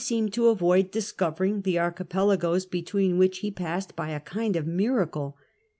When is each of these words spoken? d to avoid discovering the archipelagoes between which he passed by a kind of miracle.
d 0.07 0.29
to 0.31 0.47
avoid 0.47 0.89
discovering 0.89 1.61
the 1.61 1.77
archipelagoes 1.77 2.65
between 2.65 3.19
which 3.19 3.37
he 3.45 3.51
passed 3.51 3.95
by 3.95 4.09
a 4.09 4.19
kind 4.21 4.55
of 4.55 4.65
miracle. 4.65 5.37